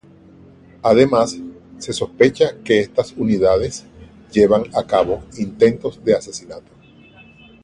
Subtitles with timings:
[0.81, 1.37] Además,
[1.77, 3.85] se sospecha que estas unidades
[4.31, 6.71] llevan a cabo intentos de asesinato.